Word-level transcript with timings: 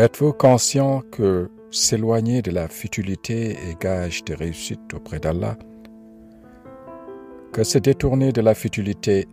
Êtes-vous 0.00 0.32
conscient 0.32 1.02
que 1.12 1.50
s'éloigner 1.70 2.40
de 2.40 2.50
la 2.50 2.68
futilité 2.68 3.50
est 3.50 3.78
gage 3.78 4.24
de 4.24 4.32
réussite 4.32 4.94
auprès 4.94 5.20
d'Allah? 5.20 5.58
Que 7.52 7.64
se 7.64 7.76
détourner 7.76 8.32
de 8.32 8.40
la 8.40 8.54
futilité 8.54 9.28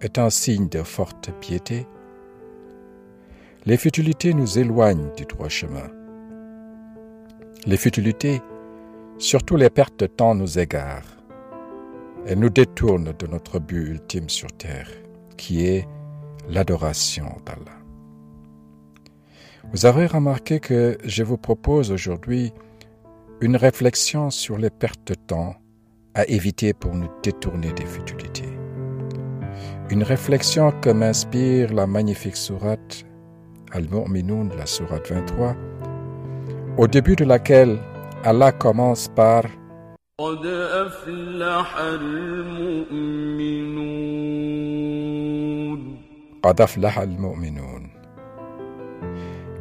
est 0.00 0.18
un 0.18 0.28
signe 0.28 0.68
de 0.68 0.82
forte 0.82 1.30
piété? 1.38 1.86
Les 3.64 3.76
futilités 3.76 4.34
nous 4.34 4.58
éloignent 4.58 5.12
du 5.16 5.24
droit 5.24 5.48
chemin. 5.48 5.88
Les 7.64 7.76
futilités, 7.76 8.42
surtout 9.18 9.54
les 9.54 9.70
pertes 9.70 10.00
de 10.00 10.06
temps, 10.06 10.34
nous 10.34 10.58
égarent 10.58 11.16
et 12.26 12.34
nous 12.34 12.50
détournent 12.50 13.14
de 13.16 13.26
notre 13.28 13.60
but 13.60 13.86
ultime 13.86 14.28
sur 14.28 14.48
terre, 14.48 14.90
qui 15.36 15.64
est 15.64 15.86
l'adoration 16.48 17.36
d'Allah. 17.46 17.87
Vous 19.72 19.84
avez 19.84 20.06
remarqué 20.06 20.60
que 20.60 20.96
je 21.04 21.22
vous 21.22 21.36
propose 21.36 21.92
aujourd'hui 21.92 22.54
une 23.42 23.54
réflexion 23.54 24.30
sur 24.30 24.56
les 24.56 24.70
pertes 24.70 25.06
de 25.08 25.14
temps 25.14 25.56
à 26.14 26.26
éviter 26.26 26.72
pour 26.72 26.94
nous 26.94 27.08
détourner 27.22 27.72
des 27.74 27.84
futilités. 27.84 28.48
Une 29.90 30.02
réflexion 30.02 30.72
que 30.80 30.88
m'inspire 30.88 31.74
la 31.74 31.86
magnifique 31.86 32.36
sourate 32.36 33.04
Al-Mu'minun, 33.72 34.48
la 34.56 34.64
sourate 34.64 35.10
23, 35.10 35.54
au 36.78 36.86
début 36.86 37.16
de 37.16 37.26
laquelle 37.26 37.78
Allah 38.24 38.52
commence 38.52 39.08
par 39.08 39.44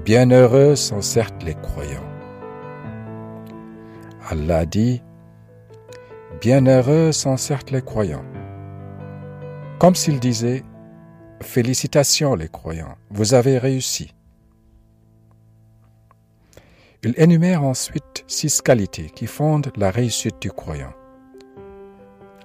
Bienheureux 0.07 0.77
sont 0.77 1.01
certes 1.01 1.43
les 1.43 1.53
croyants. 1.53 2.09
Allah 4.29 4.65
dit 4.65 5.01
Bienheureux 6.39 7.11
sont 7.11 7.35
certes 7.35 7.71
les 7.71 7.81
croyants. 7.81 8.23
Comme 9.79 9.95
s'il 9.95 10.21
disait 10.21 10.63
Félicitations 11.41 12.35
les 12.35 12.47
croyants, 12.47 12.95
vous 13.09 13.33
avez 13.33 13.57
réussi. 13.57 14.13
Il 17.03 17.13
énumère 17.17 17.63
ensuite 17.65 18.23
six 18.27 18.61
qualités 18.61 19.09
qui 19.13 19.27
fondent 19.27 19.73
la 19.75 19.91
réussite 19.91 20.41
du 20.41 20.51
croyant. 20.51 20.93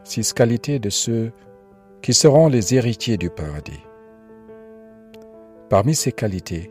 Six 0.02 0.32
qualités 0.32 0.80
de 0.80 0.90
ceux 0.90 1.30
qui 2.02 2.12
seront 2.12 2.48
les 2.48 2.74
héritiers 2.74 3.18
du 3.18 3.30
paradis. 3.30 3.84
Parmi 5.70 5.94
ces 5.94 6.10
qualités, 6.10 6.68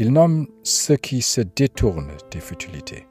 il 0.00 0.12
nomme 0.12 0.46
ceux 0.62 0.94
qui 0.94 1.22
se 1.22 1.40
détournent 1.40 2.12
des 2.30 2.38
futilités. 2.38 3.04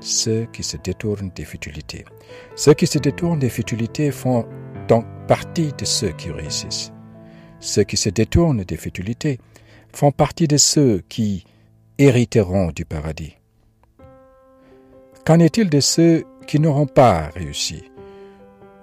Ceux 0.00 0.44
qui 0.46 0.62
se 0.62 0.76
détournent 0.78 1.30
des 1.34 1.44
futilités. 1.44 2.04
Ceux 2.56 2.74
qui 2.74 2.86
se 2.86 2.98
détournent 2.98 3.38
des 3.38 3.50
futilités 3.50 4.10
font 4.10 4.46
donc 4.88 5.04
partie 5.28 5.72
de 5.78 5.84
ceux 5.84 6.12
qui 6.12 6.30
réussissent. 6.30 6.92
Ceux 7.60 7.84
qui 7.84 7.98
se 7.98 8.08
détournent 8.08 8.64
des 8.64 8.76
futilités 8.78 9.38
font 9.92 10.12
partie 10.12 10.48
de 10.48 10.56
ceux 10.56 11.02
qui 11.10 11.44
hériteront 11.98 12.72
du 12.72 12.84
paradis. 12.84 13.36
Qu'en 15.24 15.38
est-il 15.38 15.70
de 15.70 15.80
ceux 15.80 16.24
qui 16.46 16.60
n'auront 16.60 16.86
pas 16.86 17.28
réussi, 17.34 17.90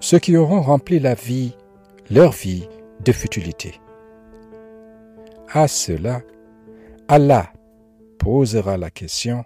ceux 0.00 0.18
qui 0.18 0.36
auront 0.36 0.60
rempli 0.60 0.98
la 0.98 1.14
vie, 1.14 1.54
leur 2.10 2.32
vie 2.32 2.68
de 3.00 3.12
futilité. 3.12 3.80
À 5.52 5.68
cela, 5.68 6.22
Allah 7.08 7.52
posera 8.18 8.76
la 8.76 8.90
question 8.90 9.44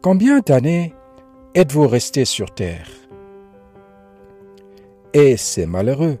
Combien 0.00 0.38
d'années 0.40 0.94
êtes-vous 1.56 1.88
resté 1.88 2.24
sur 2.24 2.54
terre? 2.54 2.88
Et 5.12 5.36
ces 5.36 5.66
malheureux, 5.66 6.18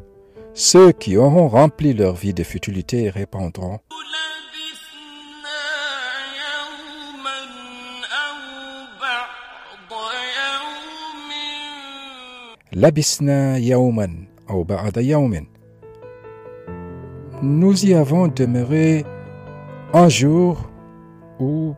ceux 0.52 0.90
qui 0.90 1.16
auront 1.16 1.46
rempli 1.46 1.94
leur 1.94 2.14
vie 2.14 2.34
de 2.34 2.42
futilité 2.42 3.08
répondront. 3.08 3.78
Labisna 12.72 13.60
yawman 13.60 14.26
ou 14.48 14.64
ba'da 14.64 15.02
yawmin. 15.02 15.44
Nous 17.42 17.86
y 17.86 17.94
avons 17.94 18.26
demeuré 18.26 19.04
un 19.92 20.08
jour 20.08 20.73
ou 21.38 21.74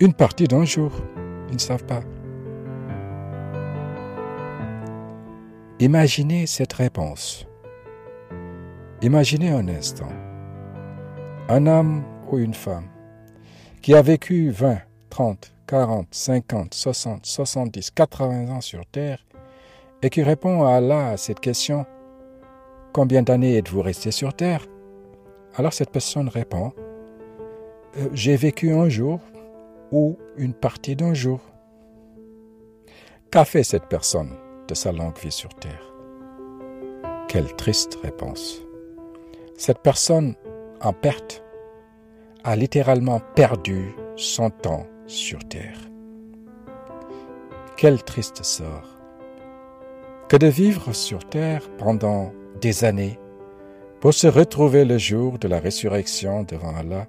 une 0.00 0.14
partie 0.14 0.46
d'un 0.46 0.64
jour. 0.64 0.92
Ils 1.48 1.54
ne 1.54 1.58
savent 1.58 1.84
pas. 1.84 2.02
Imaginez 5.78 6.46
cette 6.46 6.74
réponse. 6.74 7.46
Imaginez 9.02 9.50
un 9.50 9.66
instant. 9.68 10.12
Un 11.48 11.66
homme 11.66 12.04
ou 12.30 12.38
une 12.38 12.54
femme 12.54 12.88
qui 13.82 13.94
a 13.94 14.02
vécu 14.02 14.50
20, 14.50 14.78
30, 15.08 15.52
40, 15.66 16.06
50, 16.10 16.74
60, 16.74 17.26
70, 17.26 17.90
80 17.92 18.50
ans 18.50 18.60
sur 18.60 18.84
Terre 18.86 19.24
et 20.02 20.10
qui 20.10 20.22
répond 20.22 20.64
à 20.64 20.74
Allah 20.74 21.08
à 21.08 21.16
cette 21.16 21.40
question 21.40 21.86
Combien 22.92 23.22
d'années 23.22 23.56
êtes-vous 23.56 23.82
resté 23.82 24.10
sur 24.10 24.34
Terre? 24.34 24.66
Alors 25.56 25.72
cette 25.72 25.90
personne 25.90 26.28
répond 26.28 26.72
j'ai 28.12 28.36
vécu 28.36 28.72
un 28.72 28.88
jour 28.88 29.20
ou 29.92 30.16
une 30.36 30.54
partie 30.54 30.96
d'un 30.96 31.14
jour. 31.14 31.40
Qu'a 33.30 33.44
fait 33.44 33.62
cette 33.62 33.86
personne 33.86 34.32
de 34.68 34.74
sa 34.74 34.92
longue 34.92 35.18
vie 35.18 35.32
sur 35.32 35.50
Terre? 35.54 35.92
Quelle 37.28 37.54
triste 37.56 37.98
réponse. 38.02 38.62
Cette 39.56 39.80
personne 39.80 40.34
en 40.80 40.92
perte 40.92 41.44
a 42.44 42.56
littéralement 42.56 43.20
perdu 43.34 43.94
son 44.16 44.50
temps 44.50 44.86
sur 45.06 45.38
Terre. 45.48 45.78
Quel 47.76 48.02
triste 48.02 48.44
sort 48.44 48.96
que 50.28 50.36
de 50.36 50.46
vivre 50.46 50.92
sur 50.92 51.28
Terre 51.28 51.68
pendant 51.76 52.32
des 52.60 52.84
années 52.84 53.18
pour 54.00 54.14
se 54.14 54.28
retrouver 54.28 54.84
le 54.84 54.96
jour 54.96 55.38
de 55.38 55.48
la 55.48 55.58
résurrection 55.58 56.44
devant 56.44 56.74
Allah 56.74 57.08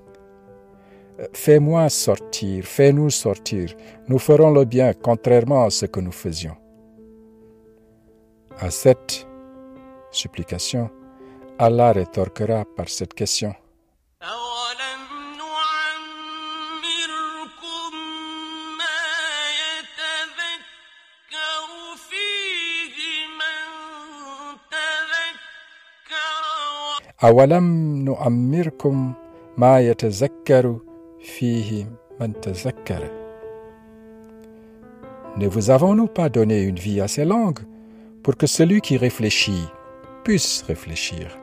Fais-moi 1.32 1.88
sortir, 1.88 2.64
fais-nous 2.64 3.08
sortir, 3.10 3.74
nous 4.06 4.18
ferons 4.18 4.50
le 4.50 4.64
bien 4.64 4.92
contrairement 4.92 5.64
à 5.64 5.70
ce 5.70 5.86
que 5.86 6.00
nous 6.00 6.12
faisions. 6.12 6.56
À 8.58 8.70
cette 8.70 9.26
supplication, 10.10 10.90
Allah 11.58 11.92
rétorquera 11.92 12.64
par 12.76 12.88
cette 12.88 13.14
question. 13.14 13.54
أولم 27.24 28.04
نؤمركم 28.04 29.12
ما 29.58 29.80
يتذكر 29.80 30.76
ne 35.37 35.47
vous 35.47 35.69
avons-nous 35.69 36.07
pas 36.07 36.29
donné 36.29 36.61
une 36.63 36.79
vie 36.79 36.99
assez 36.99 37.25
longue 37.25 37.59
pour 38.23 38.37
que 38.37 38.47
celui 38.47 38.81
qui 38.81 38.97
réfléchit 38.97 39.67
puisse 40.23 40.63
réfléchir? 40.63 41.37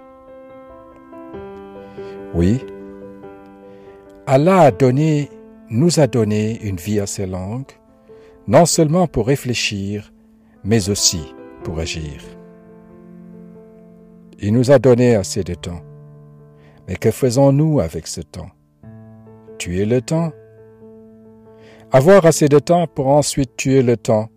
Oui, 2.34 2.60
Allah 4.26 4.60
a 4.60 4.70
donné, 4.70 5.30
nous 5.70 6.00
a 6.00 6.06
donné 6.06 6.60
une 6.62 6.76
vie 6.76 7.00
assez 7.00 7.26
longue, 7.26 7.70
non 8.46 8.66
seulement 8.66 9.06
pour 9.06 9.26
réfléchir, 9.26 10.12
mais 10.64 10.90
aussi 10.90 11.34
pour 11.62 11.78
agir. 11.78 12.22
Il 14.40 14.52
nous 14.52 14.70
a 14.70 14.78
donné 14.78 15.14
assez 15.14 15.42
de 15.42 15.54
temps. 15.54 15.82
Mais 16.86 16.96
que 16.96 17.10
faisons-nous 17.10 17.80
avec 17.80 18.06
ce 18.06 18.20
temps? 18.20 18.50
Tuer 19.58 19.87
le 19.87 20.00
temps 20.00 20.31
Avoir 21.90 22.25
assez 22.26 22.49
de 22.49 22.60
temps 22.60 22.87
pour 22.87 23.08
ensuite 23.08 23.56
tuer 23.56 23.82
le 23.82 23.96
temps, 23.96 24.28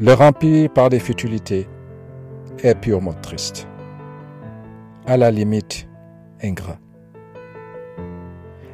le 0.00 0.12
remplir 0.12 0.72
par 0.72 0.88
des 0.88 0.98
futilités, 0.98 1.68
est 2.64 2.74
purement 2.74 3.12
triste. 3.12 3.68
À 5.06 5.16
la 5.16 5.30
limite, 5.30 5.88
ingrat. 6.42 6.78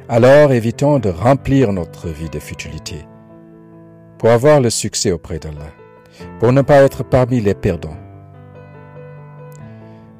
Alors 0.09 0.51
évitons 0.51 0.97
de 0.97 1.09
remplir 1.09 1.73
notre 1.73 2.09
vie 2.09 2.29
de 2.29 2.39
futilités 2.39 3.05
pour 4.17 4.29
avoir 4.29 4.61
le 4.61 4.71
succès 4.71 5.11
auprès 5.11 5.37
d'Allah, 5.37 5.71
pour 6.39 6.53
ne 6.53 6.63
pas 6.63 6.81
être 6.81 7.03
parmi 7.03 7.39
les 7.39 7.53
perdants. 7.53 7.97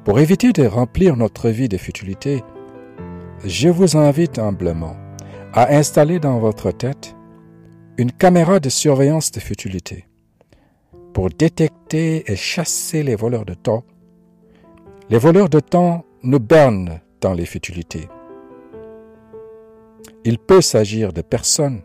Pour 0.04 0.20
éviter 0.20 0.52
de 0.52 0.66
remplir 0.66 1.16
notre 1.16 1.48
vie 1.48 1.68
de 1.68 1.78
futilités, 1.78 2.44
je 3.44 3.68
vous 3.68 3.96
invite 3.96 4.38
humblement 4.38 4.96
à 5.52 5.74
installer 5.76 6.18
dans 6.18 6.38
votre 6.38 6.70
tête 6.70 7.14
une 7.98 8.10
caméra 8.10 8.58
de 8.58 8.70
surveillance 8.70 9.30
de 9.32 9.40
futilité 9.40 10.06
pour 11.12 11.28
détecter 11.28 12.30
et 12.30 12.36
chasser 12.36 13.02
les 13.02 13.16
voleurs 13.16 13.44
de 13.44 13.52
temps. 13.52 13.84
Les 15.10 15.18
voleurs 15.18 15.50
de 15.50 15.60
temps 15.60 16.06
nous 16.22 16.40
bernent 16.40 17.00
dans 17.20 17.34
les 17.34 17.44
futilités. 17.44 18.08
Il 20.24 20.38
peut 20.38 20.62
s'agir 20.62 21.12
de 21.12 21.20
personnes, 21.20 21.82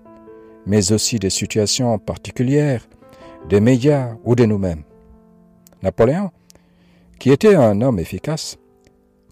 mais 0.66 0.94
aussi 0.94 1.20
de 1.20 1.28
situations 1.28 2.00
particulières, 2.00 2.88
des 3.50 3.60
médias 3.60 4.16
ou 4.24 4.36
de 4.36 4.46
nous-mêmes. 4.46 4.84
Napoléon, 5.84 6.32
qui 7.20 7.32
était 7.32 7.56
un 7.56 7.82
homme 7.82 8.00
efficace, 8.00 8.58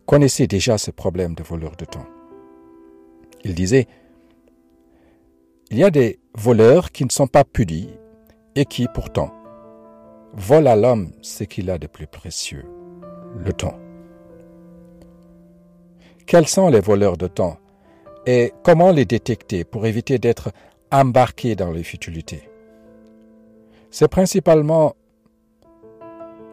connaissait 0.06 0.48
déjà 0.48 0.78
ce 0.78 0.92
problème 0.92 1.36
de 1.36 1.44
voleurs 1.44 1.78
de 1.78 1.86
temps. 1.86 2.06
Il 3.46 3.56
disait 3.56 3.88
Il 5.72 5.80
y 5.80 5.84
a 5.84 5.90
des 5.90 6.20
voleurs 6.36 6.92
qui 6.92 7.06
ne 7.06 7.10
sont 7.10 7.28
pas 7.28 7.44
punis 7.44 7.90
et 8.56 8.66
qui, 8.66 8.88
pourtant, 8.94 9.34
volent 10.34 10.70
à 10.70 10.76
l'homme 10.76 11.12
ce 11.22 11.44
qu'il 11.44 11.72
a 11.72 11.80
de 11.80 11.88
plus 11.88 12.06
précieux, 12.06 12.66
le 13.36 13.52
temps. 13.52 13.80
Quels 16.28 16.48
sont 16.48 16.70
les 16.70 16.82
voleurs 16.82 17.18
de 17.18 17.28
temps 17.28 17.58
et 18.28 18.54
comment 18.64 18.92
les 18.92 19.06
détecter 19.06 19.64
pour 19.64 19.88
éviter 19.88 20.20
d'être 20.20 20.52
embarqués 20.92 21.56
dans 21.56 21.72
les 21.72 21.84
futilités? 21.84 22.48
C'est 23.90 24.08
principalement 24.08 24.96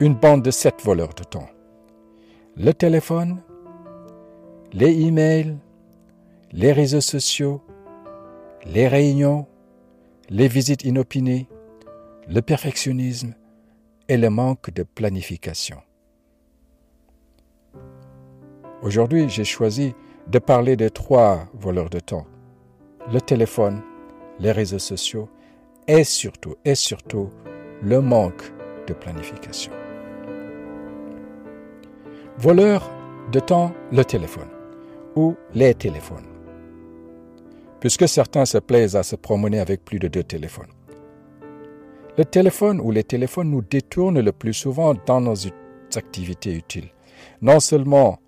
une 0.00 0.14
bande 0.14 0.42
de 0.42 0.50
sept 0.50 0.82
voleurs 0.82 1.14
de 1.14 1.24
temps. 1.24 1.48
Le 2.56 2.72
téléphone, 2.72 3.42
les 4.72 5.02
emails, 5.02 5.56
les 6.52 6.72
réseaux 6.72 7.00
sociaux, 7.00 7.60
les 8.64 8.86
réunions, 8.88 9.46
les 10.28 10.48
visites 10.48 10.84
inopinées, 10.84 11.48
le 12.28 12.40
perfectionnisme 12.40 13.34
et 14.08 14.16
le 14.16 14.30
manque 14.30 14.70
de 14.70 14.84
planification. 14.84 15.78
Aujourd'hui, 18.82 19.28
j'ai 19.28 19.44
choisi 19.44 19.94
de 20.28 20.38
parler 20.38 20.76
de 20.76 20.88
trois 20.88 21.46
voleurs 21.54 21.90
de 21.90 22.00
temps. 22.00 22.26
Le 23.12 23.20
téléphone, 23.20 23.82
les 24.38 24.52
réseaux 24.52 24.78
sociaux 24.78 25.28
et 25.88 26.04
surtout, 26.04 26.54
et 26.64 26.76
surtout, 26.76 27.30
le 27.82 28.00
manque 28.00 28.52
de 28.86 28.94
planification. 28.94 29.72
Voleur 32.38 32.90
de 33.32 33.40
temps, 33.40 33.72
le 33.90 34.04
téléphone 34.04 34.48
ou 35.16 35.34
les 35.54 35.74
téléphones 35.74 36.31
puisque 37.82 38.06
certains 38.06 38.44
se 38.44 38.58
plaisent 38.58 38.94
à 38.94 39.02
se 39.02 39.16
promener 39.16 39.58
avec 39.58 39.84
plus 39.84 39.98
de 39.98 40.06
deux 40.06 40.22
téléphones. 40.22 40.70
Le 42.16 42.24
téléphone 42.24 42.80
ou 42.80 42.92
les 42.92 43.02
téléphones 43.02 43.50
nous 43.50 43.60
détournent 43.60 44.20
le 44.20 44.30
plus 44.30 44.54
souvent 44.54 44.94
dans 45.04 45.20
nos 45.20 45.34
activités 45.96 46.54
utiles. 46.54 46.90
Non 47.40 47.58
seulement 47.58 48.20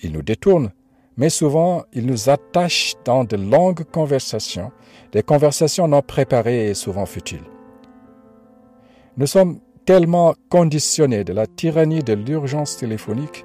ils 0.00 0.10
nous 0.10 0.22
détournent, 0.22 0.70
mais 1.18 1.28
souvent 1.28 1.84
ils 1.92 2.06
nous 2.06 2.30
attachent 2.30 2.94
dans 3.04 3.24
de 3.24 3.36
longues 3.36 3.84
conversations, 3.84 4.72
des 5.12 5.22
conversations 5.22 5.86
non 5.86 6.00
préparées 6.00 6.70
et 6.70 6.74
souvent 6.74 7.04
futiles. 7.04 7.44
Nous 9.18 9.26
sommes 9.26 9.60
tellement 9.84 10.34
conditionnés 10.48 11.24
de 11.24 11.34
la 11.34 11.46
tyrannie 11.46 12.02
de 12.02 12.14
l'urgence 12.14 12.78
téléphonique, 12.78 13.44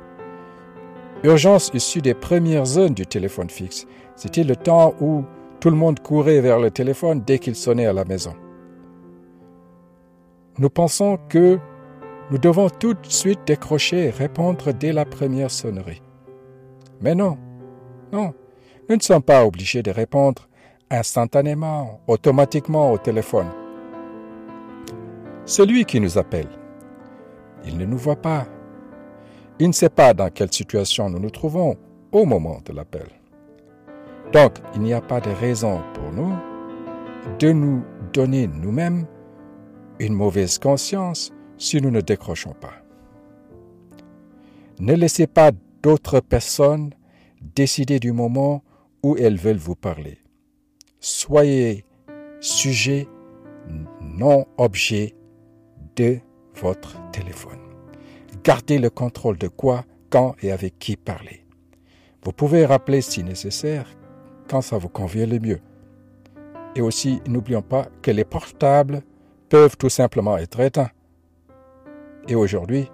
urgence 1.24 1.70
issue 1.74 2.02
des 2.02 2.14
premières 2.14 2.66
zones 2.66 2.94
du 2.94 3.06
téléphone 3.06 3.50
fixe. 3.50 3.88
C'était 4.16 4.46
le 4.46 4.56
temps 4.56 4.94
où 5.02 5.26
tout 5.60 5.70
le 5.70 5.76
monde 5.76 6.00
courait 6.00 6.42
vers 6.42 6.60
le 6.60 6.72
téléphone 6.72 7.22
dès 7.26 7.40
qu'il 7.40 7.56
sonnait 7.56 7.86
à 7.86 7.94
la 7.94 8.06
maison. 8.06 8.34
Nous 10.58 10.70
pensons 10.70 11.18
que 11.30 11.60
nous 12.32 12.38
devons 12.38 12.70
tout 12.70 12.94
de 12.94 13.06
suite 13.08 13.40
décrocher 13.46 14.06
et 14.06 14.10
répondre 14.10 14.72
dès 14.72 14.92
la 14.92 15.06
première 15.06 15.52
sonnerie. 15.52 16.02
Mais 17.02 17.16
non, 17.16 17.38
non, 18.12 18.34
nous 18.90 18.96
ne 18.96 19.02
sommes 19.02 19.24
pas 19.24 19.46
obligés 19.46 19.84
de 19.84 19.92
répondre 19.92 20.48
instantanément, 20.92 22.02
automatiquement 22.08 22.92
au 22.92 22.98
téléphone. 22.98 23.48
Celui 25.46 25.86
qui 25.86 26.00
nous 26.00 26.18
appelle, 26.18 26.50
il 27.66 27.78
ne 27.78 27.86
nous 27.86 27.98
voit 27.98 28.16
pas. 28.16 28.46
Il 29.60 29.68
ne 29.68 29.74
sait 29.74 29.90
pas 29.90 30.14
dans 30.14 30.30
quelle 30.30 30.54
situation 30.54 31.10
nous 31.10 31.20
nous 31.20 31.30
trouvons 31.30 31.78
au 32.12 32.26
moment 32.26 32.60
de 32.66 32.74
l'appel. 32.74 33.19
Donc, 34.34 34.54
il 34.76 34.82
n'y 34.82 34.94
a 34.94 35.02
pas 35.02 35.22
de 35.22 35.32
raison 35.32 35.82
pour 35.94 36.12
nous 36.12 36.34
de 37.40 37.52
nous 37.52 37.84
donner 38.14 38.48
nous-mêmes 38.48 39.06
une 40.00 40.14
mauvaise 40.14 40.60
conscience 40.60 41.32
si 41.58 41.82
nous 41.82 41.92
ne 41.92 42.02
décrochons 42.02 42.54
pas. 42.54 42.74
Ne 44.80 44.94
laissez 44.94 45.28
pas 45.28 45.52
d'autres 45.84 46.20
personnes 46.20 46.92
décider 47.56 48.00
du 48.00 48.12
moment 48.12 48.64
où 49.04 49.16
elles 49.18 49.38
veulent 49.38 49.58
vous 49.58 49.76
parler. 49.76 50.20
Soyez 51.00 51.86
sujet, 52.40 53.08
non 54.02 54.46
objet 54.58 55.16
de 55.96 56.20
votre 56.56 56.98
téléphone. 57.12 57.60
Gardez 58.44 58.80
le 58.80 58.90
contrôle 58.90 59.38
de 59.38 59.48
quoi, 59.48 59.86
quand 60.10 60.36
et 60.42 60.52
avec 60.52 60.80
qui 60.80 60.96
parler. 60.96 61.46
Vous 62.24 62.32
pouvez 62.32 62.66
rappeler 62.66 63.02
si 63.02 63.24
nécessaire 63.24 63.99
quand 64.50 64.62
ça 64.62 64.78
vous 64.78 64.90
convient 64.90 65.26
le 65.26 65.40
mieux. 65.40 65.60
Et 66.76 66.82
aussi, 66.82 67.22
n'oublions 67.28 67.62
pas 67.62 67.88
que 68.02 68.12
les 68.12 68.26
portables 68.26 69.02
peuvent 69.50 69.78
tout 69.78 69.90
simplement 69.90 70.38
être 70.38 70.60
éteints. 70.60 70.92
Et 72.28 72.36
aujourd'hui, 72.36 72.90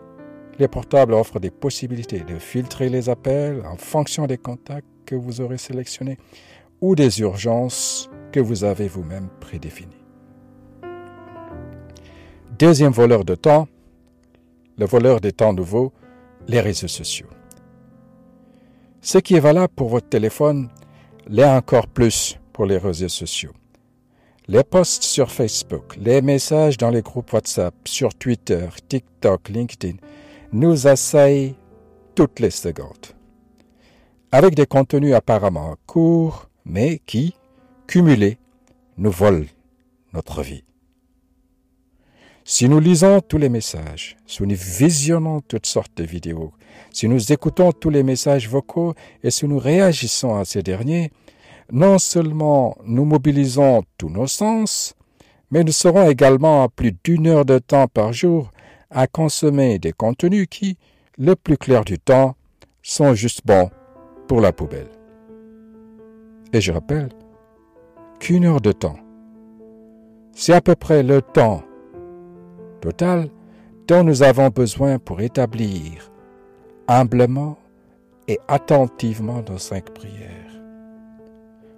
les 0.59 0.67
portables 0.67 1.13
offrent 1.13 1.39
des 1.39 1.51
possibilités 1.51 2.21
de 2.21 2.39
filtrer 2.39 2.89
les 2.89 3.09
appels 3.09 3.63
en 3.65 3.75
fonction 3.75 4.27
des 4.27 4.37
contacts 4.37 4.87
que 5.05 5.15
vous 5.15 5.41
aurez 5.41 5.57
sélectionnés 5.57 6.17
ou 6.81 6.95
des 6.95 7.19
urgences 7.19 8.09
que 8.31 8.39
vous 8.39 8.63
avez 8.63 8.87
vous-même 8.87 9.29
prédéfinies. 9.39 10.03
Deuxième 12.57 12.93
voleur 12.93 13.25
de 13.25 13.35
temps, 13.35 13.67
le 14.77 14.85
voleur 14.85 15.19
des 15.19 15.33
temps 15.33 15.53
nouveaux, 15.53 15.91
les 16.47 16.61
réseaux 16.61 16.87
sociaux. 16.87 17.27
Ce 19.01 19.17
qui 19.17 19.35
est 19.35 19.41
valable 19.41 19.73
pour 19.75 19.89
votre 19.89 20.07
téléphone 20.07 20.69
l'est 21.27 21.45
encore 21.45 21.87
plus 21.87 22.37
pour 22.53 22.65
les 22.65 22.77
réseaux 22.77 23.09
sociaux. 23.09 23.53
Les 24.47 24.63
posts 24.63 25.03
sur 25.03 25.31
Facebook, 25.31 25.95
les 25.97 26.21
messages 26.21 26.77
dans 26.77 26.91
les 26.91 27.01
groupes 27.01 27.33
WhatsApp, 27.33 27.73
sur 27.85 28.13
Twitter, 28.13 28.67
TikTok, 28.87 29.49
LinkedIn 29.49 29.97
nous 30.53 30.87
assaillent 30.87 31.55
toutes 32.13 32.39
les 32.39 32.51
secondes. 32.51 33.07
Avec 34.31 34.53
des 34.55 34.67
contenus 34.67 35.15
apparemment 35.15 35.75
courts, 35.87 36.49
mais 36.65 37.01
qui, 37.05 37.35
cumulés, 37.87 38.37
nous 38.97 39.11
volent 39.11 39.45
notre 40.13 40.43
vie. 40.43 40.63
Si 42.43 42.69
nous 42.69 42.79
lisons 42.79 43.21
tous 43.21 43.39
les 43.39 43.49
messages, 43.49 44.17
si 44.27 44.43
nous 44.43 44.55
visionnons 44.55 45.41
toutes 45.41 45.65
sortes 45.65 45.97
de 45.97 46.03
vidéos, 46.03 46.53
si 46.91 47.07
nous 47.07 47.31
écoutons 47.31 47.71
tous 47.71 47.89
les 47.89 48.03
messages 48.03 48.49
vocaux 48.49 48.93
et 49.23 49.31
si 49.31 49.45
nous 49.47 49.59
réagissons 49.59 50.35
à 50.35 50.45
ces 50.45 50.63
derniers, 50.63 51.11
non 51.71 51.97
seulement 51.97 52.77
nous 52.85 53.05
mobilisons 53.05 53.83
tous 53.97 54.09
nos 54.09 54.27
sens, 54.27 54.95
mais 55.51 55.63
nous 55.63 55.71
serons 55.71 56.09
également 56.09 56.63
à 56.63 56.69
plus 56.69 56.95
d'une 57.03 57.27
heure 57.27 57.45
de 57.45 57.59
temps 57.59 57.87
par 57.87 58.13
jour 58.13 58.51
à 58.89 59.07
consommer 59.07 59.79
des 59.79 59.91
contenus 59.91 60.47
qui, 60.49 60.77
le 61.17 61.35
plus 61.35 61.57
clair 61.57 61.83
du 61.85 61.99
temps, 61.99 62.35
sont 62.81 63.13
juste 63.13 63.41
bons 63.45 63.69
pour 64.27 64.41
la 64.41 64.51
poubelle. 64.51 64.89
Et 66.53 66.61
je 66.61 66.71
rappelle 66.71 67.09
qu'une 68.19 68.45
heure 68.45 68.61
de 68.61 68.71
temps, 68.71 68.97
c'est 70.33 70.53
à 70.53 70.61
peu 70.61 70.75
près 70.75 71.03
le 71.03 71.21
temps 71.21 71.63
total 72.81 73.29
dont 73.87 74.03
nous 74.03 74.23
avons 74.23 74.49
besoin 74.49 74.99
pour 74.99 75.21
établir 75.21 76.11
humblement 76.87 77.57
et 78.27 78.39
attentivement 78.47 79.43
nos 79.47 79.57
cinq 79.57 79.91
prières. 79.93 80.31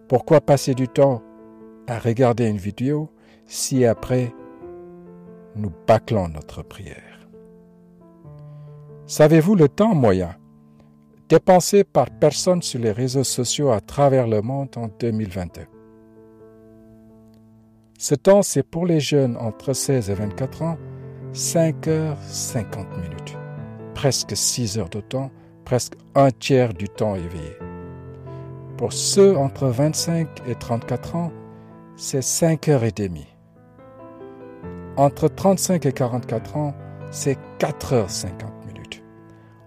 Pourquoi 0.08 0.42
passer 0.42 0.74
du 0.74 0.88
temps 0.88 1.22
à 1.88 2.00
regarder 2.00 2.48
une 2.48 2.58
vidéo 2.58 3.10
si 3.46 3.86
après 3.86 4.34
nous 5.56 5.72
bâclons 5.88 6.30
notre 6.30 6.64
prière? 6.64 7.28
Savez-vous 9.06 9.56
le 9.56 9.70
temps 9.70 9.96
moyen 9.96 10.36
dépensé 11.30 11.84
par 11.84 12.10
personne 12.10 12.62
sur 12.62 12.80
les 12.80 12.92
réseaux 12.92 13.24
sociaux 13.24 13.72
à 13.72 13.82
travers 13.82 14.28
le 14.28 14.42
monde 14.42 14.70
en 14.78 14.88
2022 15.00 15.62
Ce 17.98 18.16
temps, 18.16 18.42
c'est 18.42 18.64
pour 18.64 18.86
les 18.86 19.00
jeunes 19.00 19.38
entre 19.38 19.74
16 19.74 20.10
et 20.10 20.14
24 20.14 20.62
ans 20.62 20.78
5 21.34 21.88
heures 21.88 22.18
50 22.24 22.98
minutes, 22.98 23.37
presque 23.98 24.38
6 24.38 24.78
heures 24.78 24.90
de 24.90 25.02
temps, 25.02 25.32
presque 25.66 25.96
un 26.14 26.30
tiers 26.30 26.76
du 26.76 26.88
temps 26.88 27.16
éveillé. 27.16 27.58
Pour 28.78 28.94
ceux 28.94 29.36
entre 29.36 29.66
25 29.70 30.28
et 30.48 30.54
34 30.54 31.16
ans, 31.16 31.32
c'est 31.96 32.22
5 32.22 32.70
heures 32.70 32.84
et 32.84 32.92
demie. 32.92 33.28
Entre 34.98 35.28
35 35.28 35.88
et 35.88 35.92
44 35.92 36.58
ans, 36.58 36.76
c'est 37.10 37.40
4 37.58 37.94
heures 37.94 38.12
50 38.12 38.68
minutes. 38.68 39.04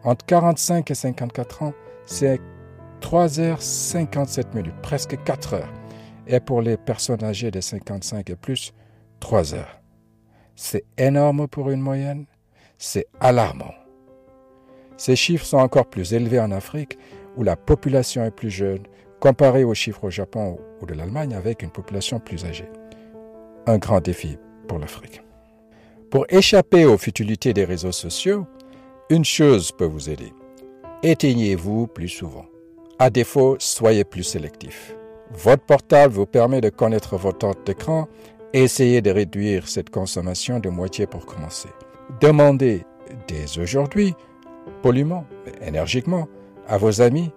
Entre 0.05 0.25
45 0.27 0.89
et 0.89 0.95
54 0.95 1.63
ans, 1.65 1.73
c'est 2.07 2.41
3 3.01 3.41
heures 3.41 3.61
57 3.61 4.55
minutes, 4.55 4.81
presque 4.81 5.21
4 5.25 5.55
heures. 5.55 5.75
Et 6.29 6.39
pour 6.39 6.63
les 6.63 6.77
personnes 6.77 7.25
âgées 7.25 7.51
de 7.51 7.61
55 7.61 8.31
et 8.31 8.37
plus, 8.37 8.75
3 9.19 9.57
heures. 9.57 9.81
C'est 10.55 10.85
énorme 10.99 11.49
pour 11.49 11.73
une 11.73 11.81
moyenne, 11.81 12.27
c'est 12.79 13.09
alarmant. 13.19 13.75
Ces 15.01 15.17
chiffres 15.17 15.47
sont 15.47 15.57
encore 15.57 15.87
plus 15.87 16.13
élevés 16.13 16.41
en 16.41 16.51
Afrique, 16.51 16.99
où 17.35 17.43
la 17.43 17.57
population 17.57 18.23
est 18.23 18.31
plus 18.31 18.51
jeune, 18.51 18.83
comparé 19.19 19.65
aux 19.65 19.73
chiffres 19.73 20.05
au 20.05 20.11
Japon 20.11 20.59
ou 20.83 20.85
de 20.85 20.93
l'Allemagne 20.93 21.33
avec 21.33 21.63
une 21.63 21.71
population 21.71 22.21
plus 22.21 22.45
âgée. 22.45 22.69
Un 23.67 23.79
grand 23.79 24.03
défi 24.03 24.37
pour 24.69 24.79
l'Afrique. 24.79 25.23
Pour 26.11 26.27
échapper 26.29 26.85
aux 26.85 26.99
futilités 26.99 27.55
des 27.55 27.65
réseaux 27.65 27.93
sociaux, 27.93 28.47
une 29.09 29.25
chose 29.25 29.73
peut 29.73 29.87
vous 29.87 30.11
aider. 30.11 30.35
Éteignez-vous 31.03 31.87
plus 31.87 32.11
souvent. 32.11 32.45
À 32.99 33.09
défaut, 33.09 33.57
soyez 33.59 34.05
plus 34.05 34.25
sélectif. 34.25 34.95
Votre 35.31 35.65
portable 35.65 36.13
vous 36.13 36.27
permet 36.27 36.61
de 36.61 36.69
connaître 36.69 37.17
votre 37.17 37.39
temps 37.39 37.55
d'écran 37.65 38.07
Essayez 38.53 39.01
de 39.01 39.11
réduire 39.11 39.67
cette 39.67 39.89
consommation 39.89 40.59
de 40.59 40.69
moitié 40.69 41.07
pour 41.07 41.25
commencer. 41.25 41.71
Demandez 42.21 42.85
dès 43.29 43.59
aujourd'hui, 43.59 44.15
poliment, 44.83 45.25
mais 45.45 45.69
énergiquement, 45.69 46.29
à 46.67 46.79
vos 46.79 47.01
amis 47.01 47.31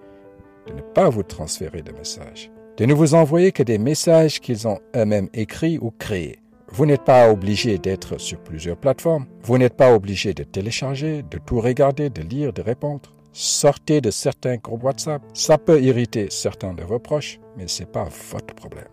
de 0.68 0.74
ne 0.74 0.82
pas 0.82 1.10
vous 1.10 1.24
transférer 1.24 1.82
de 1.82 1.92
messages, 1.92 2.51
de 2.77 2.86
ne 2.86 2.94
vous 2.94 3.15
envoyer 3.15 3.51
que 3.51 3.63
des 3.63 3.77
messages 3.77 4.39
qu'ils 4.39 4.68
ont 4.68 4.80
eux-mêmes 4.96 5.30
écrits 5.34 5.77
ou 5.82 5.92
créés. 5.92 6.39
Vous 6.70 6.88
n'êtes 6.88 7.03
pas 7.03 7.32
obligé 7.32 7.77
d'être 7.77 8.20
sur 8.20 8.39
plusieurs 8.39 8.77
plateformes. 8.77 9.27
Vous 9.44 9.60
n'êtes 9.60 9.75
pas 9.75 9.94
obligé 9.94 10.34
de 10.34 10.44
télécharger, 10.44 11.22
de 11.22 11.38
tout 11.38 11.60
regarder, 11.60 12.10
de 12.10 12.24
lire, 12.24 12.51
de 12.51 12.63
répondre. 12.63 13.13
Sortez 13.32 14.01
de 14.01 14.10
certains 14.10 14.56
groupes 14.56 14.84
WhatsApp. 14.84 15.22
Ça 15.36 15.60
peut 15.60 15.82
irriter 15.82 16.27
certains 16.32 16.74
de 16.74 16.84
vos 16.84 16.98
proches, 16.98 17.39
mais 17.58 17.68
ce 17.68 17.82
n'est 17.84 17.89
pas 17.89 18.08
votre 18.32 18.56
problème. 18.56 18.88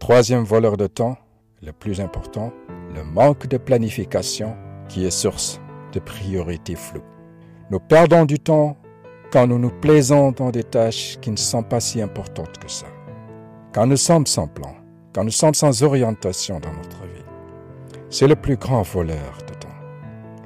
Troisième 0.00 0.42
voleur 0.42 0.76
de 0.76 0.88
temps, 0.88 1.16
le 1.62 1.72
plus 1.72 2.00
important, 2.00 2.52
le 2.92 3.04
manque 3.04 3.46
de 3.46 3.56
planification 3.56 4.56
qui 4.88 5.06
est 5.06 5.10
source 5.10 5.60
de 5.92 6.00
priorités 6.00 6.74
floues. 6.74 7.11
Nous 7.72 7.80
perdons 7.80 8.26
du 8.26 8.38
temps 8.38 8.76
quand 9.32 9.46
nous 9.46 9.58
nous 9.58 9.70
plaisons 9.70 10.30
dans 10.30 10.50
des 10.50 10.62
tâches 10.62 11.16
qui 11.22 11.30
ne 11.30 11.38
sont 11.38 11.62
pas 11.62 11.80
si 11.80 12.02
importantes 12.02 12.58
que 12.58 12.70
ça. 12.70 12.84
Quand 13.72 13.86
nous 13.86 13.96
sommes 13.96 14.26
sans 14.26 14.46
plan, 14.46 14.76
quand 15.14 15.24
nous 15.24 15.30
sommes 15.30 15.54
sans 15.54 15.82
orientation 15.82 16.60
dans 16.60 16.74
notre 16.74 17.02
vie. 17.04 17.24
C'est 18.10 18.28
le 18.28 18.36
plus 18.36 18.58
grand 18.58 18.82
voleur 18.82 19.38
de 19.48 19.54
temps, 19.54 19.74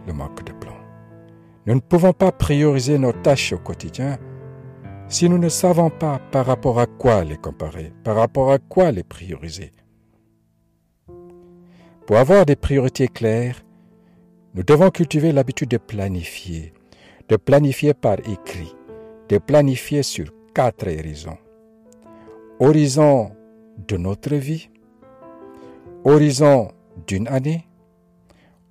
le 0.06 0.12
manque 0.12 0.44
de 0.44 0.52
plan. 0.52 0.76
Nous 1.66 1.74
ne 1.74 1.80
pouvons 1.80 2.12
pas 2.12 2.30
prioriser 2.30 2.96
nos 2.96 3.12
tâches 3.12 3.52
au 3.52 3.58
quotidien 3.58 4.18
si 5.08 5.28
nous 5.28 5.38
ne 5.38 5.48
savons 5.48 5.90
pas 5.90 6.20
par 6.30 6.46
rapport 6.46 6.78
à 6.78 6.86
quoi 6.86 7.24
les 7.24 7.38
comparer, 7.38 7.92
par 8.04 8.14
rapport 8.14 8.52
à 8.52 8.60
quoi 8.60 8.92
les 8.92 9.02
prioriser, 9.02 9.72
pour 12.06 12.18
avoir 12.18 12.46
des 12.46 12.54
priorités 12.54 13.08
claires, 13.08 13.64
nous 14.54 14.62
devons 14.62 14.90
cultiver 14.90 15.32
l'habitude 15.32 15.70
de 15.70 15.76
planifier, 15.76 16.72
de 17.28 17.36
planifier 17.36 17.94
par 17.94 18.18
écrit, 18.20 18.74
de 19.28 19.38
planifier 19.38 20.02
sur 20.02 20.26
quatre 20.54 20.86
horizons. 20.86 21.38
Horizon 22.60 23.32
de 23.88 23.96
notre 23.96 24.34
vie, 24.34 24.70
horizon 26.04 26.68
d'une 27.06 27.28
année, 27.28 27.66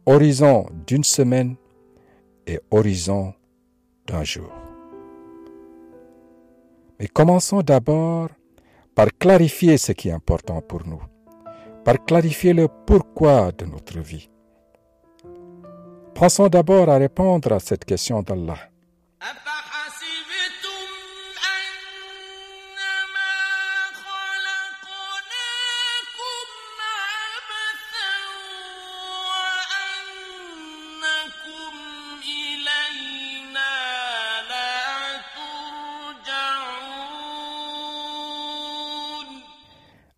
horizon 0.06 0.66
d'une 0.88 1.04
semaine 1.04 1.56
et 2.48 2.60
horizon 2.72 3.34
d'un 4.08 4.24
jour. 4.24 4.52
Mais 7.00 7.08
commençons 7.08 7.62
d'abord 7.62 8.30
par 8.96 9.08
clarifier 9.20 9.78
ce 9.78 9.92
qui 9.92 10.10
est 10.10 10.14
important 10.14 10.62
pour 10.62 10.88
nous 10.88 11.02
par 11.86 12.04
clarifier 12.04 12.54
le 12.54 12.68
pourquoi 12.68 13.52
de 13.52 13.66
notre 13.66 14.00
vie. 14.00 14.28
Pensons 16.15 16.49
d'abord 16.49 16.89
à 16.91 16.99
répondre 16.99 17.53
à 17.53 17.61
cette 17.61 17.85
question 17.85 18.23
d'Allah. 18.23 18.71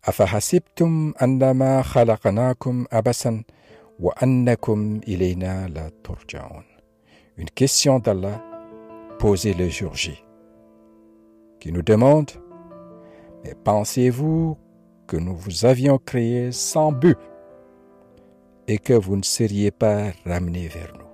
أفحسبتم 0.07 1.13
أنما 1.21 1.81
خلقناكم 1.81 2.85
أبسا 2.91 3.43
une 4.00 4.56
question 7.54 7.98
d'Allah 7.98 8.40
posée 9.18 9.54
le 9.54 9.68
jour 9.68 9.92
J, 9.94 10.22
qui 11.58 11.72
nous 11.72 11.82
demande 11.82 12.30
Mais 13.42 13.56
pensez-vous 13.64 14.56
que 15.08 15.16
nous 15.16 15.34
vous 15.34 15.64
avions 15.64 15.98
créé 15.98 16.52
sans 16.52 16.92
but 16.92 17.18
et 18.68 18.78
que 18.78 18.92
vous 18.92 19.16
ne 19.16 19.24
seriez 19.24 19.72
pas 19.72 20.12
ramenés 20.24 20.68
vers 20.68 20.92
nous? 20.96 21.08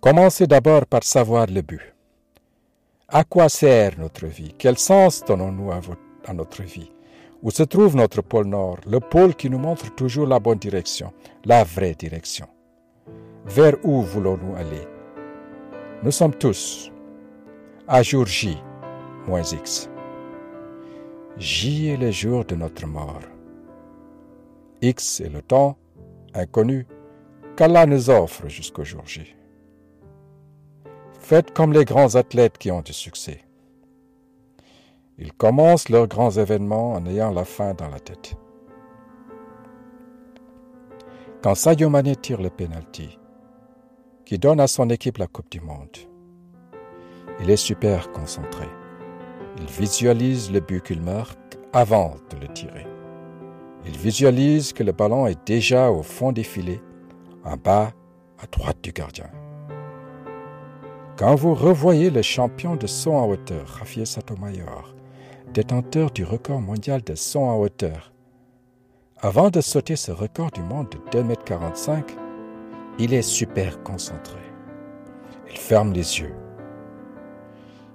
Commencez 0.00 0.48
d'abord 0.48 0.84
par 0.86 1.04
savoir 1.04 1.46
le 1.46 1.62
but. 1.62 1.94
À 3.06 3.22
quoi 3.22 3.48
sert 3.48 4.00
notre 4.00 4.26
vie? 4.26 4.52
Quel 4.58 4.78
sens 4.78 5.22
donnons-nous 5.24 5.70
à 5.70 5.80
notre 6.32 6.64
vie? 6.64 6.90
Où 7.44 7.50
se 7.50 7.62
trouve 7.62 7.94
notre 7.94 8.22
pôle 8.22 8.46
Nord, 8.46 8.78
le 8.86 9.00
pôle 9.00 9.34
qui 9.34 9.50
nous 9.50 9.58
montre 9.58 9.94
toujours 9.94 10.26
la 10.26 10.40
bonne 10.40 10.58
direction, 10.58 11.12
la 11.44 11.62
vraie 11.62 11.94
direction. 11.94 12.46
Vers 13.44 13.76
où 13.84 14.00
voulons-nous 14.00 14.56
aller? 14.56 14.88
Nous 16.02 16.10
sommes 16.10 16.34
tous 16.34 16.90
à 17.86 18.02
jour 18.02 18.24
J 18.24 18.56
moins 19.26 19.42
X. 19.42 19.90
J 21.36 21.88
est 21.88 21.96
le 21.98 22.10
jour 22.10 22.46
de 22.46 22.54
notre 22.54 22.86
mort. 22.86 23.20
X 24.80 25.20
est 25.20 25.28
le 25.28 25.42
temps 25.42 25.76
inconnu 26.32 26.86
qu'Allah 27.56 27.84
nous 27.84 28.08
offre 28.08 28.48
jusqu'au 28.48 28.84
jour 28.84 29.02
J. 29.04 29.36
Faites 31.20 31.52
comme 31.52 31.74
les 31.74 31.84
grands 31.84 32.14
athlètes 32.14 32.56
qui 32.56 32.70
ont 32.70 32.82
du 32.82 32.94
succès. 32.94 33.43
Ils 35.18 35.32
commencent 35.32 35.88
leurs 35.88 36.08
grands 36.08 36.30
événements 36.30 36.92
en 36.92 37.06
ayant 37.06 37.30
la 37.30 37.44
fin 37.44 37.74
dans 37.74 37.88
la 37.88 38.00
tête. 38.00 38.34
Quand 41.42 41.54
Sadio 41.54 41.88
Mane 41.88 42.16
tire 42.16 42.40
le 42.40 42.50
penalty, 42.50 43.18
qui 44.24 44.38
donne 44.38 44.60
à 44.60 44.66
son 44.66 44.90
équipe 44.90 45.18
la 45.18 45.26
Coupe 45.26 45.50
du 45.50 45.60
Monde, 45.60 45.96
il 47.40 47.50
est 47.50 47.56
super 47.56 48.10
concentré. 48.12 48.66
Il 49.58 49.66
visualise 49.66 50.50
le 50.50 50.60
but 50.60 50.82
qu'il 50.82 51.00
marque 51.00 51.58
avant 51.72 52.14
de 52.30 52.40
le 52.40 52.48
tirer. 52.52 52.86
Il 53.86 53.96
visualise 53.96 54.72
que 54.72 54.82
le 54.82 54.92
ballon 54.92 55.26
est 55.26 55.46
déjà 55.46 55.90
au 55.90 56.02
fond 56.02 56.32
des 56.32 56.42
filets, 56.42 56.80
en 57.44 57.56
bas 57.56 57.92
à 58.38 58.46
droite 58.46 58.78
du 58.82 58.92
gardien. 58.92 59.30
Quand 61.16 61.36
vous 61.36 61.54
revoyez 61.54 62.10
le 62.10 62.22
champion 62.22 62.74
de 62.74 62.86
saut 62.86 63.12
en 63.12 63.28
hauteur, 63.28 63.68
Rafael 63.68 64.06
Satomayor, 64.06 64.94
détenteur 65.54 66.10
du 66.10 66.24
record 66.24 66.60
mondial 66.60 67.00
de 67.02 67.14
saut 67.14 67.44
en 67.44 67.56
hauteur, 67.60 68.12
avant 69.18 69.50
de 69.50 69.60
sauter 69.60 69.94
ce 69.94 70.10
record 70.10 70.50
du 70.50 70.60
monde 70.60 70.88
de 70.90 71.18
2,45 71.18 71.92
m, 71.92 72.04
il 72.98 73.14
est 73.14 73.22
super 73.22 73.80
concentré. 73.84 74.40
Il 75.48 75.56
ferme 75.56 75.92
les 75.92 76.18
yeux. 76.20 76.34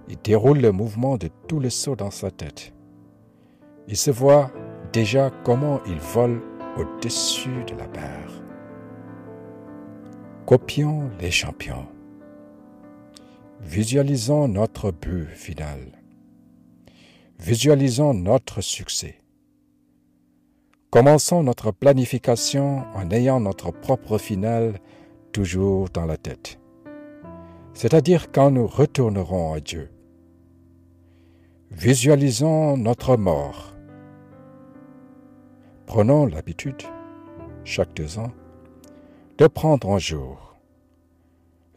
Il 0.08 0.18
déroule 0.24 0.60
le 0.60 0.72
mouvement 0.72 1.18
de 1.18 1.30
tout 1.50 1.60
le 1.60 1.70
saut 1.70 1.98
dans 1.98 2.12
sa 2.12 2.32
tête. 2.32 2.74
Il 3.90 3.98
se 3.98 4.10
voit 4.10 4.52
déjà 4.94 5.30
comment 5.44 5.82
il 5.86 6.00
vole 6.00 6.42
au-dessus 6.78 7.66
de 7.68 7.76
la 7.76 7.88
barre. 7.88 8.42
Copions 10.46 11.12
les 11.20 11.32
champions. 11.32 11.88
Visualisons 13.60 14.48
notre 14.48 14.92
but 14.92 15.28
final. 15.28 15.99
Visualisons 17.42 18.14
notre 18.14 18.60
succès. 18.60 19.16
Commençons 20.90 21.42
notre 21.42 21.72
planification 21.72 22.84
en 22.94 23.10
ayant 23.12 23.40
notre 23.40 23.72
propre 23.72 24.18
final 24.18 24.78
toujours 25.32 25.88
dans 25.88 26.06
la 26.06 26.18
tête, 26.18 26.60
c'est-à-dire 27.74 28.34
quand 28.34 28.52
nous 28.52 28.68
retournerons 28.68 29.54
à 29.54 29.62
Dieu. 29.62 29.90
Visualisons 31.72 32.76
notre 32.76 33.16
mort. 33.16 33.74
Prenons 35.86 36.26
l'habitude, 36.26 36.84
chaque 37.64 37.94
deux 37.94 38.20
ans, 38.20 38.34
de 39.38 39.48
prendre 39.48 39.92
un 39.92 39.98
jour, 39.98 40.58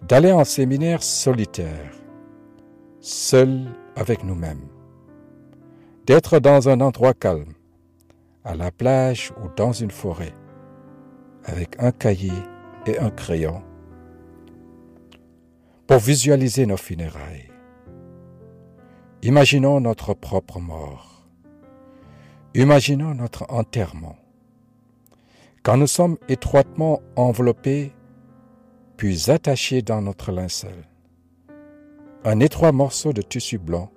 d'aller 0.09 0.33
en 0.33 0.45
séminaire 0.45 1.05
solitaire, 1.05 1.95
seul 3.01 3.69
avec 3.95 4.25
nous-mêmes, 4.25 4.72
d'être 6.07 6.41
dans 6.41 6.69
un 6.69 6.81
endroit 6.81 7.15
calme, 7.15 7.55
à 8.45 8.55
la 8.55 8.71
plage 8.71 9.33
ou 9.43 9.49
dans 9.57 9.73
une 9.73 9.91
forêt, 9.91 10.35
avec 11.45 11.77
un 11.79 11.93
cahier 11.93 12.33
et 12.87 12.99
un 12.99 13.11
crayon, 13.11 13.63
pour 15.87 15.99
visualiser 15.99 16.67
nos 16.67 16.77
funérailles. 16.77 17.51
Imaginons 19.23 19.81
notre 19.81 20.15
propre 20.15 20.59
mort. 20.59 21.29
Imaginons 22.55 23.15
notre 23.15 23.47
enterrement. 23.49 24.17
Quand 25.63 25.77
nous 25.77 25.87
sommes 25.87 26.19
étroitement 26.29 27.01
enveloppés, 27.15 27.93
puis 28.97 29.31
attachés 29.31 29.83
dans 29.83 30.03
notre 30.03 30.33
linceul, 30.33 30.89
un 32.25 32.41
étroit 32.41 32.73
morceau 32.73 33.13
de 33.13 33.23
tissu 33.23 33.59
blanc, 33.59 33.91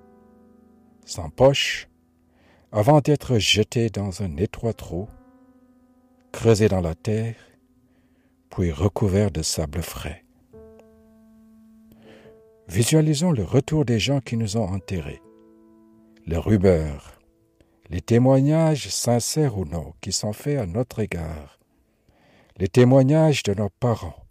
sans 1.05 1.29
poche, 1.29 1.88
avant 2.77 3.00
d'être 3.00 3.38
jeté 3.38 3.89
dans 3.89 4.22
un 4.22 4.36
étroit 4.36 4.74
trou, 4.74 5.08
creusé 6.34 6.67
dans 6.67 6.82
la 6.82 6.94
terre, 6.94 7.38
puis 8.50 8.70
recouvert 8.70 9.32
de 9.32 9.41
sable 9.41 9.82
frais. 9.82 10.25
Visualisons 12.67 13.32
le 13.32 13.46
retour 13.46 13.86
des 13.86 13.98
gens 13.98 14.20
qui 14.20 14.36
nous 14.36 14.58
ont 14.58 14.67
enterrés, 14.67 15.22
les 16.25 16.36
rumeurs, 16.36 17.17
les 17.89 18.01
témoignages 18.01 18.89
sincères 18.89 19.58
ou 19.58 19.63
non 19.63 19.94
qui 20.01 20.12
sont 20.12 20.34
faits 20.34 20.60
à 20.60 20.65
notre 20.65 21.00
égard, 21.00 21.58
les 22.58 22.67
témoignages 22.67 23.44
de 23.44 23.53
nos 23.53 23.70
parents, 23.70 24.25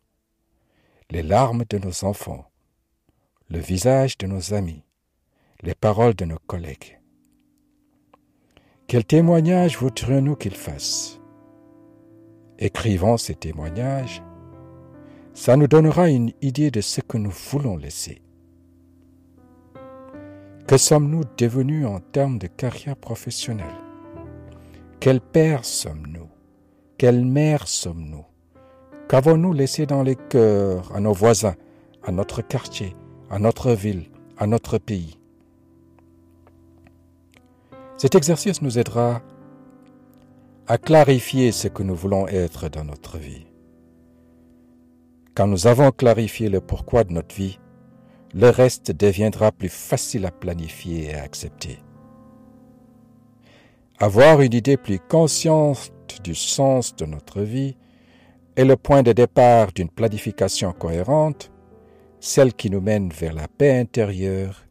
les 1.08 1.22
larmes 1.22 1.64
de 1.70 1.78
nos 1.78 2.04
enfants, 2.04 2.44
le 3.48 3.58
visage 3.58 4.18
de 4.18 4.26
nos 4.26 4.52
amis, 4.52 4.84
les 5.62 5.74
paroles 5.74 6.14
de 6.14 6.26
nos 6.26 6.40
collègues. 6.46 6.98
Quel 8.94 9.04
témoignage 9.04 9.76
voudrions-nous 9.76 10.36
qu'il 10.36 10.54
fasse? 10.54 11.18
Écrivons 12.60 13.16
ces 13.16 13.34
témoignages. 13.34 14.22
Ça 15.32 15.56
nous 15.56 15.66
donnera 15.66 16.10
une 16.10 16.30
idée 16.42 16.70
de 16.70 16.80
ce 16.80 17.00
que 17.00 17.18
nous 17.18 17.32
voulons 17.50 17.76
laisser. 17.76 18.22
Que 20.68 20.76
sommes-nous 20.76 21.22
devenus 21.36 21.88
en 21.88 21.98
termes 21.98 22.38
de 22.38 22.46
carrière 22.46 22.94
professionnelle? 22.94 23.66
Quel 25.00 25.20
père 25.20 25.64
sommes-nous? 25.64 26.28
Quelle 26.96 27.24
mère 27.24 27.66
sommes-nous? 27.66 28.24
Qu'avons-nous 29.08 29.54
laissé 29.54 29.86
dans 29.86 30.04
les 30.04 30.14
cœurs 30.14 30.94
à 30.94 31.00
nos 31.00 31.12
voisins, 31.12 31.56
à 32.04 32.12
notre 32.12 32.42
quartier, 32.42 32.94
à 33.28 33.40
notre 33.40 33.72
ville, 33.72 34.04
à 34.38 34.46
notre 34.46 34.78
pays? 34.78 35.18
Cet 37.96 38.14
exercice 38.16 38.60
nous 38.60 38.78
aidera 38.78 39.22
à 40.66 40.78
clarifier 40.78 41.52
ce 41.52 41.68
que 41.68 41.82
nous 41.82 41.94
voulons 41.94 42.26
être 42.26 42.68
dans 42.68 42.84
notre 42.84 43.18
vie. 43.18 43.46
Quand 45.34 45.46
nous 45.46 45.66
avons 45.66 45.90
clarifié 45.90 46.48
le 46.48 46.60
pourquoi 46.60 47.04
de 47.04 47.12
notre 47.12 47.34
vie, 47.34 47.58
le 48.34 48.50
reste 48.50 48.90
deviendra 48.90 49.52
plus 49.52 49.68
facile 49.68 50.26
à 50.26 50.32
planifier 50.32 51.10
et 51.10 51.14
à 51.14 51.22
accepter. 51.22 51.78
Avoir 53.98 54.40
une 54.40 54.54
idée 54.54 54.76
plus 54.76 54.98
consciente 54.98 55.92
du 56.24 56.34
sens 56.34 56.96
de 56.96 57.06
notre 57.06 57.42
vie 57.42 57.76
est 58.56 58.64
le 58.64 58.76
point 58.76 59.02
de 59.02 59.12
départ 59.12 59.72
d'une 59.72 59.88
planification 59.88 60.72
cohérente, 60.72 61.52
celle 62.18 62.54
qui 62.54 62.70
nous 62.70 62.80
mène 62.80 63.10
vers 63.10 63.34
la 63.34 63.46
paix 63.46 63.78
intérieure, 63.78 64.66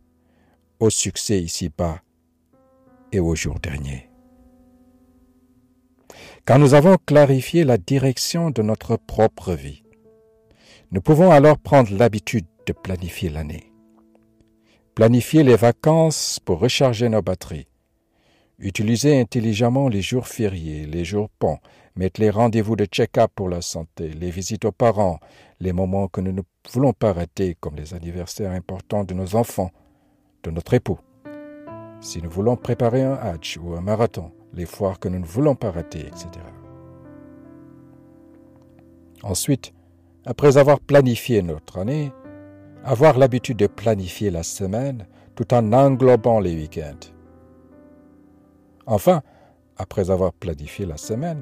au 0.80 0.90
succès 0.90 1.40
ici-bas 1.40 2.02
et 3.14 3.20
au 3.20 3.36
jour 3.36 3.60
dernier. 3.60 4.10
Quand 6.46 6.60
nous 6.60 6.74
avons 6.74 6.98
clarifié 6.98 7.64
la 7.64 7.78
direction 7.78 8.50
de 8.50 8.62
notre 8.62 8.98
propre 8.98 9.54
vie, 9.54 9.84
nous 10.92 11.02
pouvons 11.02 11.32
alors 11.32 11.58
prendre 11.58 11.96
l'habitude 11.96 12.46
de 12.66 12.74
planifier 12.74 13.30
l'année. 13.30 13.72
Planifier 14.96 15.44
les 15.44 15.56
vacances 15.56 16.40
pour 16.44 16.60
recharger 16.60 17.10
nos 17.10 17.22
batteries. 17.22 17.68
Utiliser 18.60 19.20
intelligemment 19.20 19.88
les 19.88 20.02
jours 20.02 20.28
fériés, 20.28 20.86
les 20.86 21.06
jours 21.06 21.30
ponts, 21.40 21.60
mettre 21.96 22.22
les 22.22 22.30
rendez-vous 22.30 22.76
de 22.76 22.86
check-up 22.86 23.32
pour 23.34 23.50
la 23.50 23.62
santé, 23.62 24.10
les 24.10 24.30
visites 24.30 24.66
aux 24.66 24.72
parents, 24.72 25.20
les 25.60 25.74
moments 25.74 26.08
que 26.08 26.22
nous 26.22 26.32
ne 26.32 26.42
voulons 26.72 26.94
pas 26.94 27.14
rater, 27.14 27.56
comme 27.60 27.76
les 27.76 27.94
anniversaires 27.94 28.52
importants 28.52 29.04
de 29.04 29.14
nos 29.14 29.36
enfants, 29.36 29.72
de 30.44 30.52
notre 30.52 30.74
époux 30.76 31.00
si 32.04 32.22
nous 32.22 32.30
voulons 32.30 32.58
préparer 32.58 33.02
un 33.02 33.14
hatch 33.14 33.58
ou 33.58 33.76
un 33.76 33.82
marathon, 33.82 34.32
les 34.54 34.66
foires 34.66 35.00
que 35.00 35.08
nous 35.08 35.20
ne 35.20 35.26
voulons 35.26 35.56
pas 35.56 35.72
rater, 35.72 36.02
etc. 36.02 36.28
Ensuite, 39.24 39.74
après 40.26 40.58
avoir 40.58 40.82
planifié 40.82 41.42
notre 41.42 41.80
année, 41.80 42.12
avoir 42.84 43.18
l'habitude 43.18 43.58
de 43.58 43.68
planifier 43.68 44.32
la 44.32 44.44
semaine 44.44 45.08
tout 45.36 45.54
en 45.54 45.72
englobant 45.72 46.42
les 46.42 46.54
week-ends. 46.54 47.10
Enfin, 48.86 49.22
après 49.78 50.12
avoir 50.12 50.34
planifié 50.34 50.86
la 50.86 50.98
semaine, 50.98 51.42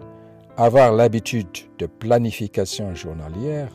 avoir 0.58 0.94
l'habitude 0.94 1.48
de 1.80 1.88
planification 1.88 2.94
journalière 2.94 3.72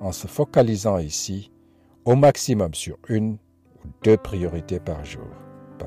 en 0.00 0.12
se 0.12 0.28
focalisant 0.28 0.98
ici 0.98 1.50
au 2.04 2.14
maximum 2.14 2.74
sur 2.74 2.96
une 3.08 3.38
ou 3.84 3.88
deux 4.04 4.16
priorités 4.16 4.78
par 4.78 5.04
jour 5.04 5.26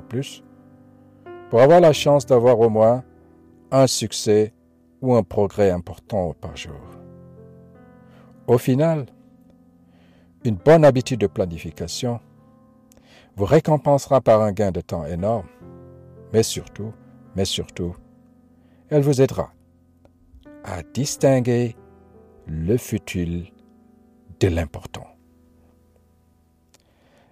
plus, 0.01 0.43
pour 1.49 1.62
avoir 1.62 1.79
la 1.79 1.93
chance 1.93 2.25
d'avoir 2.25 2.60
au 2.60 2.69
moins 2.69 3.03
un 3.71 3.88
succès 3.88 4.53
ou 5.01 5.15
un 5.15 5.23
progrès 5.23 5.71
important 5.71 6.34
par 6.34 6.55
jour. 6.55 6.81
Au 8.47 8.58
final, 8.58 9.05
une 10.43 10.55
bonne 10.55 10.86
habitude 10.86 11.19
de 11.19 11.27
planification 11.27 12.19
vous 13.36 13.45
récompensera 13.45 14.21
par 14.21 14.41
un 14.41 14.51
gain 14.51 14.71
de 14.71 14.81
temps 14.81 15.05
énorme, 15.05 15.47
mais 16.31 16.43
surtout, 16.43 16.93
mais 17.36 17.45
surtout, 17.45 17.95
elle 18.89 19.01
vous 19.01 19.21
aidera 19.21 19.51
à 20.63 20.84
distinguer 20.84 21.75
le 22.47 22.77
futile 22.77 23.51
de 24.39 24.47
l'important. 24.47 25.08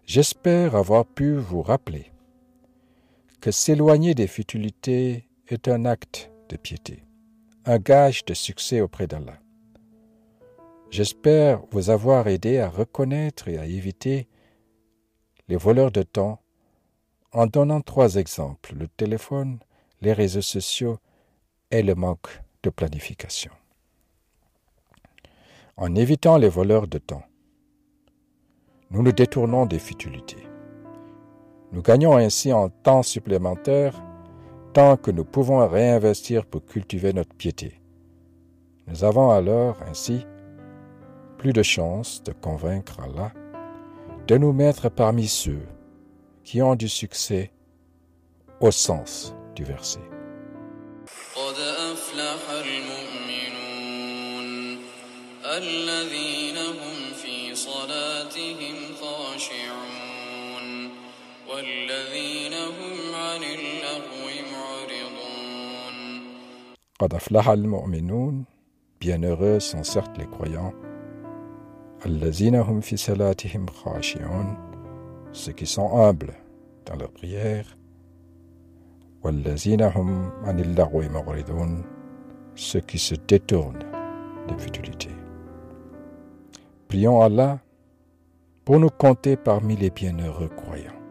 J'espère 0.06 0.76
avoir 0.76 1.06
pu 1.06 1.36
vous 1.36 1.62
rappeler 1.62 2.13
que 3.44 3.52
s'éloigner 3.52 4.16
des 4.16 4.28
futilités 4.28 5.28
est 5.50 5.68
un 5.68 5.84
acte 5.84 6.32
de 6.48 6.56
piété, 6.56 7.04
un 7.66 7.78
gage 7.78 8.24
de 8.24 8.34
succès 8.34 8.80
auprès 8.80 9.06
d'Allah. 9.06 9.38
J'espère 10.92 11.62
vous 11.70 11.90
avoir 11.90 12.30
aidé 12.30 12.60
à 12.60 12.70
reconnaître 12.70 13.50
et 13.50 13.58
à 13.58 13.66
éviter 13.66 14.30
les 15.50 15.58
voleurs 15.58 15.92
de 15.92 16.04
temps 16.04 16.40
en 17.34 17.46
donnant 17.46 17.82
trois 17.82 18.16
exemples, 18.16 18.76
le 18.76 18.88
téléphone, 18.88 19.60
les 20.00 20.14
réseaux 20.14 20.42
sociaux 20.42 21.00
est 21.70 21.84
le 21.84 21.96
manque 21.96 22.42
de 22.64 22.70
planification. 22.70 23.52
En 25.76 25.96
évitant 25.96 26.38
les 26.38 26.48
voleurs 26.48 26.88
de 26.88 26.98
temps, 26.98 27.26
nous 28.90 29.04
nous 29.04 29.12
détournons 29.12 29.66
des 29.66 29.80
futilités. 29.80 30.53
Nous 31.74 31.82
gagnons 31.82 32.16
ainsi 32.16 32.54
en 32.54 32.70
temps 32.70 33.02
supplémentaire 33.02 33.96
tant 34.74 34.96
que 34.96 35.10
nous 35.10 35.26
pouvons 35.26 35.68
réinvestir 35.68 36.46
pour 36.46 36.64
cultiver 36.64 37.14
notre 37.14 37.34
piété. 37.34 37.82
Nous 38.86 39.04
avons 39.04 39.32
alors 39.32 39.78
ainsi 39.90 40.28
plus 41.40 41.52
de 41.52 41.64
chances 41.64 42.22
de 42.22 42.32
convaincre 42.32 43.00
Allah 43.00 43.32
de 44.28 44.38
nous 44.38 44.54
mettre 44.54 44.90
parmi 44.90 45.28
ceux 45.28 45.64
qui 46.44 46.62
ont 46.62 46.76
du 46.76 46.88
succès 46.88 47.52
au 48.62 48.70
sens 48.70 49.34
du 49.56 49.64
verset. 49.64 50.00
Bienheureux 69.00 69.60
sont 69.60 69.84
certes 69.84 70.18
les 70.18 70.26
croyants. 70.26 70.74
Ceux 75.32 75.52
qui 75.52 75.66
sont 75.66 75.98
humbles 75.98 76.34
dans 76.86 76.96
leur 76.96 77.12
prière. 77.12 77.78
Ceux 82.56 82.80
qui 82.80 83.00
se 83.00 83.16
détournent 83.16 83.84
des 84.48 84.58
futilités. 84.58 85.10
Prions 86.88 87.22
Allah 87.22 87.60
pour 88.66 88.80
nous 88.80 88.90
compter 88.90 89.36
parmi 89.36 89.76
les 89.76 89.90
bienheureux 89.90 90.50
croyants, 90.50 91.03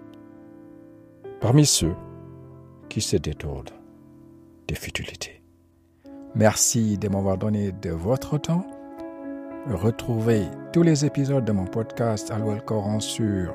parmi 1.43 1.67
ceux 1.67 1.95
qui 2.89 3.01
se 3.01 3.17
détournent 3.17 3.65
des 4.69 4.77
futilités. 4.77 5.43
Merci 6.37 6.97
de 6.97 7.09
m'avoir 7.09 7.37
donné 7.37 7.73
de 7.73 7.91
votre 7.91 8.39
temps. 8.39 8.65
Retrouvez 9.69 10.45
tous 10.73 10.83
les 10.83 11.05
épisodes 11.05 11.45
de 11.45 11.53
mon 11.53 11.65
podcast 11.65 12.31
Allo 12.31 12.55
Coran 12.65 13.01
sur 13.01 13.53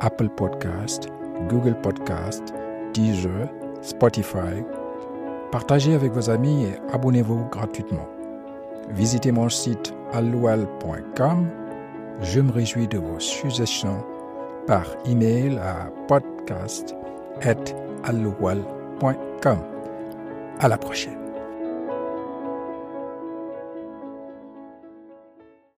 Apple 0.00 0.28
Podcast, 0.28 1.08
Google 1.48 1.76
Podcast, 1.82 2.54
Deezer, 2.94 3.48
Spotify. 3.82 4.62
Partagez 5.50 5.94
avec 5.94 6.12
vos 6.12 6.30
amis 6.30 6.64
et 6.64 6.74
abonnez-vous 6.92 7.48
gratuitement. 7.50 8.08
Visitez 8.90 9.32
mon 9.32 9.48
site 9.48 9.92
aloual.com. 10.12 11.48
Je 12.20 12.40
me 12.40 12.52
réjouis 12.52 12.86
de 12.86 12.98
vos 12.98 13.18
suggestions 13.18 14.04
par 14.66 14.86
email 15.06 15.58
à 15.58 15.90
podcast.aloual.com. 17.40 19.58
À 20.58 20.68
la 20.68 20.78
prochaine. 20.78 21.25